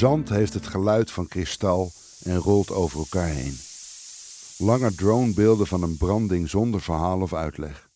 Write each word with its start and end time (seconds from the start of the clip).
Zand 0.00 0.28
heeft 0.28 0.54
het 0.54 0.66
geluid 0.66 1.10
van 1.10 1.28
kristal 1.28 1.90
en 2.22 2.36
rolt 2.36 2.70
over 2.70 2.98
elkaar 2.98 3.28
heen. 3.28 3.58
Lange 4.58 4.94
dronebeelden 4.94 5.66
van 5.66 5.82
een 5.82 5.96
branding 5.96 6.48
zonder 6.48 6.80
verhaal 6.80 7.20
of 7.20 7.34
uitleg. 7.34 7.90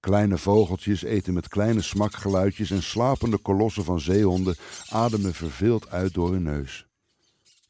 Kleine 0.00 0.38
vogeltjes 0.38 1.02
eten 1.02 1.34
met 1.34 1.48
kleine 1.48 1.82
smakgeluidjes 1.82 2.70
en 2.70 2.82
slapende 2.82 3.38
kolossen 3.38 3.84
van 3.84 4.00
zeehonden 4.00 4.56
ademen 4.88 5.34
verveeld 5.34 5.88
uit 5.88 6.14
door 6.14 6.32
hun 6.32 6.42
neus. 6.42 6.86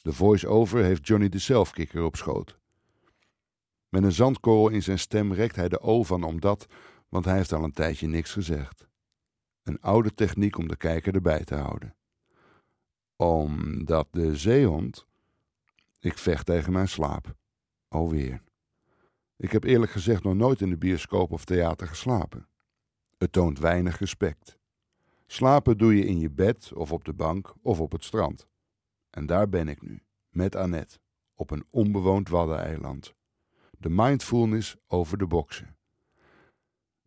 De 0.03 0.13
voice-over 0.13 0.83
heeft 0.83 1.07
Johnny 1.07 1.29
de 1.29 1.39
zelfkikker 1.39 2.05
op 2.05 2.17
schoot. 2.17 2.59
Met 3.89 4.03
een 4.03 4.13
zandkorrel 4.13 4.69
in 4.69 4.83
zijn 4.83 4.99
stem 4.99 5.33
rekt 5.33 5.57
hij 5.57 5.69
de 5.69 5.81
O 5.81 6.03
van 6.03 6.23
omdat, 6.23 6.67
want 7.09 7.25
hij 7.25 7.37
heeft 7.37 7.53
al 7.53 7.65
een 7.65 7.73
tijdje 7.73 8.07
niks 8.07 8.33
gezegd. 8.33 8.87
Een 9.63 9.81
oude 9.81 10.15
techniek 10.15 10.59
om 10.59 10.69
de 10.69 10.77
kijker 10.77 11.15
erbij 11.15 11.45
te 11.45 11.55
houden. 11.55 11.96
Omdat 13.17 14.09
de 14.11 14.37
zeehond. 14.37 15.07
Ik 16.01 16.19
vecht 16.19 16.47
tegen 16.47 16.73
mijn 16.73 16.89
slaap. 16.89 17.35
Alweer. 17.89 18.43
Ik 19.37 19.53
heb 19.53 19.65
eerlijk 19.65 19.93
gezegd 19.93 20.23
nog 20.23 20.35
nooit 20.35 20.61
in 20.61 20.71
de 20.71 20.77
bioscoop 20.77 21.33
of 21.33 21.45
theater 21.45 21.87
geslapen. 21.87 22.49
Het 23.19 23.33
toont 23.33 23.59
weinig 23.59 23.99
respect. 23.99 24.59
Slapen 25.27 25.79
doe 25.79 25.97
je 25.97 26.05
in 26.05 26.19
je 26.19 26.31
bed 26.31 26.73
of 26.75 26.93
op 26.93 27.05
de 27.05 27.13
bank 27.13 27.55
of 27.63 27.81
op 27.81 27.93
het 27.93 28.05
strand. 28.05 28.47
En 29.11 29.27
daar 29.27 29.49
ben 29.49 29.69
ik 29.69 29.83
nu, 29.83 30.03
met 30.29 30.57
Annette, 30.57 30.99
op 31.35 31.51
een 31.51 31.65
onbewoond 31.71 32.29
waddeneiland. 32.29 33.15
De 33.79 33.89
mindfulness 33.89 34.77
over 34.87 35.19
de 35.19 35.27
boksen. 35.27 35.77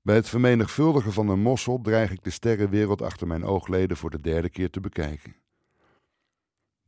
Bij 0.01 0.15
het 0.15 0.29
vermenigvuldigen 0.29 1.13
van 1.13 1.29
een 1.29 1.41
mossel 1.41 1.81
dreig 1.81 2.11
ik 2.11 2.23
de 2.23 2.29
sterrenwereld 2.29 3.01
achter 3.01 3.27
mijn 3.27 3.43
oogleden 3.43 3.97
voor 3.97 4.09
de 4.09 4.21
derde 4.21 4.49
keer 4.49 4.69
te 4.69 4.79
bekijken. 4.79 5.35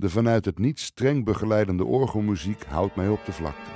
De 0.01 0.09
vanuit 0.09 0.45
het 0.45 0.57
niet 0.57 0.79
streng 0.79 1.25
begeleidende 1.25 1.85
orgelmuziek 1.85 2.63
houdt 2.63 2.95
mij 2.95 3.07
op 3.07 3.25
de 3.25 3.31
vlakte. 3.31 3.71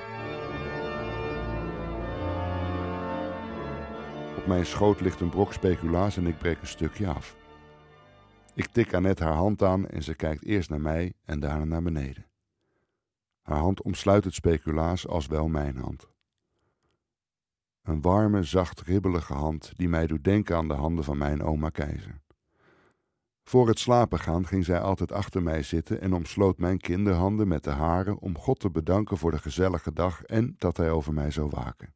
Op 4.38 4.48
mijn 4.48 4.66
schoot 4.66 5.02
ligt 5.02 5.20
een 5.20 5.30
brok 5.30 5.54
speculaas 5.54 6.18
en 6.18 6.28
ik 6.28 6.38
breek 6.38 6.62
een 6.62 6.68
stukje 6.68 7.08
af. 7.08 7.36
Ik 8.54 8.68
tik 8.68 8.94
Annette 8.94 9.24
haar 9.24 9.34
hand 9.34 9.64
aan 9.64 9.88
en 9.88 10.04
ze 10.04 10.16
kijkt 10.16 10.46
eerst 10.46 10.70
naar 10.70 10.82
mij 10.82 11.14
en 11.26 11.40
daarna 11.40 11.66
naar 11.66 11.84
beneden. 11.84 12.26
Haar 13.42 13.60
hand 13.60 13.82
omsluit 13.82 14.24
het 14.24 14.34
speculaas 14.34 15.08
als 15.08 15.28
wel 15.28 15.48
mijn 15.48 15.78
hand. 15.78 16.08
Een 17.84 18.02
warme, 18.02 18.44
zacht, 18.44 18.82
ribbelige 18.82 19.34
hand 19.34 19.72
die 19.76 19.90
mij 19.90 20.08
doet 20.08 20.24
denken 20.24 20.56
aan 20.56 20.68
de 20.68 20.74
handen 20.74 21.04
van 21.04 21.18
mijn 21.18 21.44
oma 21.44 21.70
Keizer. 21.70 22.24
Voor 23.48 23.68
het 23.68 23.80
slapen 23.80 24.20
gaan 24.20 24.48
ging 24.48 24.66
zij 24.66 24.80
altijd 24.80 25.12
achter 25.12 25.44
mij 25.44 25.64
zitten 25.64 26.02
en 26.02 26.14
omsloot 26.14 26.58
mijn 26.58 26.78
kinderhanden 26.78 27.48
met 27.48 27.64
de 27.64 27.70
haren 27.70 28.20
om 28.20 28.38
God 28.38 28.60
te 28.60 28.70
bedanken 28.70 29.18
voor 29.18 29.32
de 29.32 29.38
gezellige 29.38 29.94
dag 29.94 30.24
en 30.24 30.56
dat 30.58 30.78
hij 30.78 30.92
over 30.92 31.14
mij 31.14 31.32
zou 31.32 31.50
waken. 31.50 31.94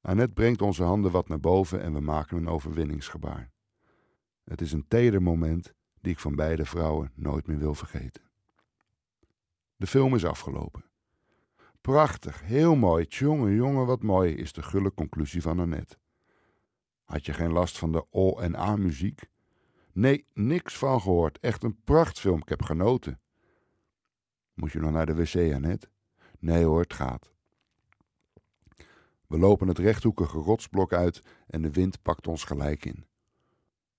Annette 0.00 0.32
brengt 0.32 0.62
onze 0.62 0.82
handen 0.82 1.10
wat 1.10 1.28
naar 1.28 1.40
boven 1.40 1.82
en 1.82 1.92
we 1.92 2.00
maken 2.00 2.36
een 2.36 2.48
overwinningsgebaar. 2.48 3.50
Het 4.44 4.60
is 4.60 4.72
een 4.72 4.88
teder 4.88 5.22
moment 5.22 5.74
die 6.00 6.12
ik 6.12 6.18
van 6.18 6.34
beide 6.34 6.64
vrouwen 6.64 7.12
nooit 7.14 7.46
meer 7.46 7.58
wil 7.58 7.74
vergeten. 7.74 8.22
De 9.76 9.86
film 9.86 10.14
is 10.14 10.24
afgelopen. 10.24 10.84
Prachtig, 11.80 12.42
heel 12.42 12.76
mooi, 12.76 13.04
jongen, 13.08 13.54
jongen, 13.54 13.86
wat 13.86 14.02
mooi, 14.02 14.34
is 14.34 14.52
de 14.52 14.62
gulle 14.62 14.94
conclusie 14.94 15.42
van 15.42 15.60
Annette. 15.60 15.96
Had 17.06 17.26
je 17.26 17.32
geen 17.32 17.52
last 17.52 17.78
van 17.78 17.92
de 17.92 18.06
O 18.10 18.38
en 18.38 18.56
A 18.56 18.76
muziek? 18.76 19.28
Nee, 19.92 20.26
niks 20.34 20.78
van 20.78 21.00
gehoord. 21.00 21.38
Echt 21.40 21.62
een 21.62 21.80
prachtfilm, 21.84 22.38
ik 22.38 22.48
heb 22.48 22.62
genoten. 22.62 23.20
Moet 24.54 24.72
je 24.72 24.80
nog 24.80 24.90
naar 24.90 25.06
de 25.06 25.14
wc, 25.14 25.54
Annette? 25.54 25.88
Nee 26.38 26.64
hoor, 26.64 26.80
het 26.80 26.92
gaat. 26.92 27.32
We 29.26 29.38
lopen 29.38 29.68
het 29.68 29.78
rechthoekige 29.78 30.38
rotsblok 30.38 30.92
uit 30.92 31.22
en 31.46 31.62
de 31.62 31.70
wind 31.70 32.02
pakt 32.02 32.26
ons 32.26 32.44
gelijk 32.44 32.84
in. 32.84 33.06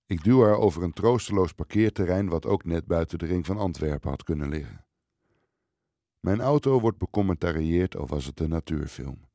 Ik 0.06 0.24
duw 0.24 0.42
haar 0.42 0.56
over 0.56 0.82
een 0.82 0.92
troosteloos 0.92 1.52
parkeerterrein 1.52 2.28
wat 2.28 2.46
ook 2.46 2.64
net 2.64 2.86
buiten 2.86 3.18
de 3.18 3.26
ring 3.26 3.46
van 3.46 3.58
Antwerpen 3.58 4.10
had 4.10 4.22
kunnen 4.22 4.48
liggen. 4.48 4.84
Mijn 6.20 6.40
auto 6.40 6.80
wordt 6.80 6.98
becommentarieerd 6.98 7.96
of 7.96 8.10
was 8.10 8.24
het 8.24 8.40
een 8.40 8.48
natuurfilm. 8.48 9.27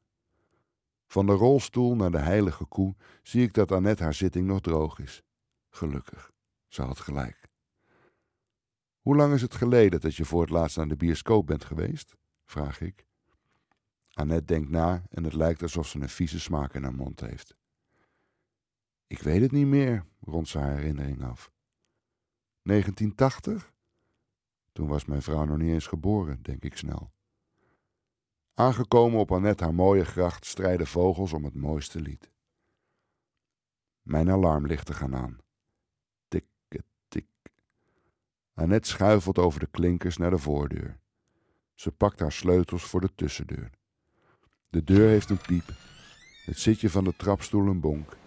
Van 1.14 1.26
de 1.26 1.34
rolstoel 1.34 1.96
naar 1.96 2.12
de 2.12 2.20
heilige 2.20 2.66
koe 2.66 2.96
zie 3.22 3.44
ik 3.44 3.54
dat 3.54 3.72
Annette 3.72 4.04
haar 4.04 4.14
zitting 4.14 4.48
nog 4.48 4.62
droog 4.62 5.00
is. 5.00 5.24
Gelukkig, 5.70 6.32
ze 6.68 6.82
had 6.82 7.00
gelijk. 7.00 7.50
Hoe 9.02 9.16
lang 9.16 9.34
is 9.34 9.42
het 9.42 9.56
geleden 9.56 10.02
dat 10.02 10.16
je 10.16 10.26
voor 10.26 10.42
het 10.42 10.50
laatst 10.50 10.78
naar 10.78 10.88
de 10.88 10.96
bioscoop 10.96 11.48
bent 11.48 11.66
geweest? 11.66 12.16
vraag 12.46 12.82
ik. 12.82 13.06
Annette 14.14 14.46
denkt 14.46 14.70
na 14.70 15.04
en 15.10 15.24
het 15.24 15.34
lijkt 15.34 15.62
alsof 15.62 15.88
ze 15.88 16.00
een 16.00 16.10
vieze 16.10 16.40
smaak 16.40 16.74
in 16.74 16.84
haar 16.84 16.96
mond 16.96 17.20
heeft. 17.20 17.56
Ik 19.08 19.20
weet 19.20 19.42
het 19.42 19.52
niet 19.52 19.68
meer, 19.68 20.06
rondt 20.20 20.50
ze 20.50 20.58
haar 20.60 20.76
herinnering 20.76 21.24
af. 21.24 21.52
1980? 22.62 23.74
Toen 24.72 24.88
was 24.88 25.06
mijn 25.06 25.22
vrouw 25.22 25.46
nog 25.46 25.58
niet 25.58 25.74
eens 25.74 25.88
geboren, 25.88 26.42
denk 26.42 26.64
ik 26.64 26.78
snel. 26.78 27.12
Aangekomen 28.54 29.20
op 29.20 29.32
Annette 29.32 29.64
haar 29.64 29.74
mooie 29.74 30.06
gracht 30.06 30.46
strijden 30.46 30.88
vogels 30.88 31.34
om 31.34 31.44
het 31.44 31.56
mooiste 31.56 32.00
lied. 32.00 32.32
Mijn 34.02 34.30
alarmlichten 34.30 34.96
gaan 34.96 35.16
aan. 35.16 35.38
Tik, 36.28 36.46
tik. 37.08 37.26
Annette 38.54 38.90
schuifelt 38.90 39.38
over 39.38 39.60
de 39.60 39.68
klinkers 39.72 40.18
naar 40.18 40.30
de 40.30 40.38
voordeur. 40.38 41.00
Ze 41.74 41.92
pakt 41.92 42.20
haar 42.20 42.32
sleutels 42.32 42.84
voor 42.84 43.02
de 43.02 43.16
tussendeur. 43.16 43.70
De 44.70 44.84
deur 44.84 45.10
heeft 45.10 45.30
een 45.30 45.42
piep, 45.42 45.74
het 46.46 46.60
zitje 46.60 46.90
van 46.90 47.04
de 47.04 47.16
trapstoel 47.16 47.68
een 47.68 47.80
bonk 47.80 48.18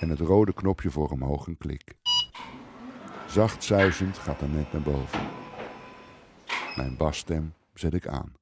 en 0.00 0.08
het 0.08 0.20
rode 0.20 0.52
knopje 0.52 0.90
voor 0.90 1.10
omhoog 1.10 1.46
een 1.46 1.58
klik. 1.58 1.94
Zacht 3.28 3.64
zuizend 3.64 4.18
gaat 4.18 4.42
Annette 4.42 4.76
naar 4.76 4.84
boven. 4.84 5.26
Mijn 6.76 6.96
basstem 6.96 7.54
zet 7.74 7.94
ik 7.94 8.06
aan. 8.06 8.34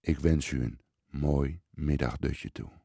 Ik 0.00 0.18
wens 0.18 0.50
u 0.50 0.62
een 0.62 0.80
mooi 1.10 1.60
middagdutje 1.70 2.52
toe. 2.52 2.79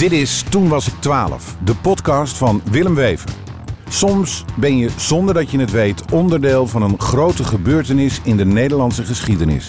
Dit 0.00 0.12
is 0.12 0.42
Toen 0.42 0.68
was 0.68 0.86
ik 0.86 0.94
12, 1.00 1.56
de 1.64 1.74
podcast 1.74 2.36
van 2.36 2.62
Willem 2.70 2.94
Wever. 2.94 3.30
Soms 3.88 4.44
ben 4.56 4.76
je, 4.76 4.90
zonder 4.96 5.34
dat 5.34 5.50
je 5.50 5.58
het 5.58 5.70
weet, 5.70 6.12
onderdeel 6.12 6.66
van 6.66 6.82
een 6.82 7.00
grote 7.00 7.44
gebeurtenis 7.44 8.20
in 8.24 8.36
de 8.36 8.44
Nederlandse 8.44 9.04
geschiedenis. 9.04 9.68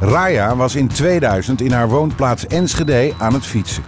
Raya 0.00 0.56
was 0.56 0.74
in 0.74 0.88
2000 0.88 1.60
in 1.60 1.72
haar 1.72 1.88
woonplaats 1.88 2.46
Enschede 2.46 3.12
aan 3.18 3.32
het 3.32 3.46
fietsen. 3.46 3.82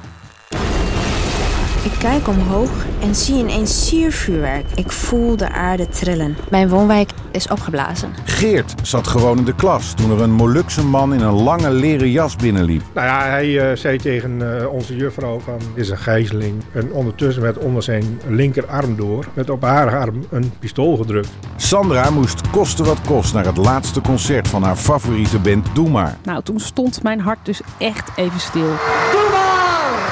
Ik 1.84 1.93
kijk 1.99 2.28
omhoog 2.28 2.70
en 3.00 3.14
zie 3.14 3.37
ineens 3.37 3.87
siervuurwerk. 3.87 4.67
Ik 4.75 4.93
voel 4.93 5.37
de 5.37 5.49
aarde 5.49 5.88
trillen. 5.88 6.37
Mijn 6.50 6.69
woonwijk 6.69 7.11
is 7.32 7.49
opgeblazen. 7.49 8.11
Geert 8.25 8.75
zat 8.82 9.06
gewoon 9.06 9.38
in 9.38 9.44
de 9.44 9.55
klas 9.55 9.94
toen 9.94 10.11
er 10.11 10.20
een 10.20 10.32
Molukse 10.32 10.85
man 10.85 11.14
in 11.14 11.20
een 11.20 11.43
lange 11.43 11.70
leren 11.70 12.11
jas 12.11 12.37
binnenliep. 12.37 12.82
Nou 12.94 13.06
ja, 13.06 13.25
hij 13.25 13.49
uh, 13.49 13.76
zei 13.76 13.99
tegen 13.99 14.41
uh, 14.41 14.73
onze 14.73 14.97
juffrouw 14.97 15.41
van, 15.41 15.58
dit 15.75 15.85
is 15.85 15.91
een 15.91 15.99
gijzeling. 15.99 16.62
En 16.73 16.93
ondertussen 16.93 17.43
werd 17.43 17.58
onder 17.58 17.82
zijn 17.82 18.20
linkerarm 18.26 18.97
door, 18.97 19.26
met 19.35 19.50
op 19.50 19.62
haar 19.62 19.99
arm 19.99 20.25
een 20.31 20.52
pistool 20.58 20.97
gedrukt. 20.97 21.31
Sandra 21.56 22.11
moest 22.11 22.50
kosten 22.50 22.85
wat 22.85 23.00
kost 23.06 23.35
naar 23.35 23.44
het 23.44 23.56
laatste 23.56 24.00
concert 24.00 24.49
van 24.49 24.62
haar 24.62 24.76
favoriete 24.76 25.38
band 25.38 25.67
Doe 25.75 25.91
Maar. 25.91 26.17
Nou, 26.25 26.43
toen 26.43 26.61
stond 26.61 27.02
mijn 27.02 27.20
hart 27.20 27.44
dus 27.44 27.61
echt 27.79 28.11
even 28.17 28.41
stil. 28.41 28.69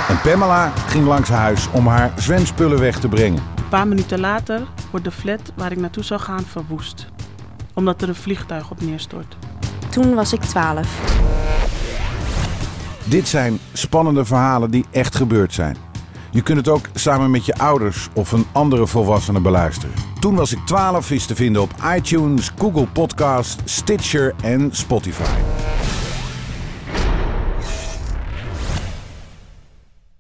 En 0.08 0.20
Pamela 0.20 0.72
ging 0.86 1.06
langs 1.06 1.28
huis 1.28 1.68
om 1.70 1.86
haar 1.86 2.12
zwemspullen 2.16 2.78
weg 2.78 3.00
te 3.00 3.08
brengen. 3.08 3.42
Een 3.56 3.68
paar 3.68 3.88
minuten 3.88 4.20
later 4.20 4.62
wordt 4.90 5.04
de 5.04 5.12
flat 5.12 5.52
waar 5.54 5.72
ik 5.72 5.78
naartoe 5.78 6.04
zou 6.04 6.20
gaan 6.20 6.42
verwoest. 6.42 7.06
Omdat 7.74 8.02
er 8.02 8.08
een 8.08 8.14
vliegtuig 8.14 8.70
op 8.70 8.80
neerstort. 8.80 9.36
Toen 9.90 10.14
was 10.14 10.32
ik 10.32 10.40
12. 10.40 10.86
Dit 13.04 13.28
zijn 13.28 13.58
spannende 13.72 14.24
verhalen 14.24 14.70
die 14.70 14.84
echt 14.90 15.16
gebeurd 15.16 15.54
zijn. 15.54 15.76
Je 16.30 16.42
kunt 16.42 16.58
het 16.58 16.68
ook 16.68 16.88
samen 16.94 17.30
met 17.30 17.46
je 17.46 17.54
ouders 17.54 18.08
of 18.14 18.32
een 18.32 18.46
andere 18.52 18.86
volwassene 18.86 19.40
beluisteren. 19.40 19.94
Toen 20.20 20.34
was 20.34 20.52
ik 20.52 20.58
12 20.66 21.10
is 21.10 21.26
te 21.26 21.34
vinden 21.34 21.62
op 21.62 21.70
iTunes, 21.96 22.52
Google 22.58 22.86
Podcast, 22.86 23.60
Stitcher 23.64 24.34
en 24.42 24.68
Spotify. 24.72 25.57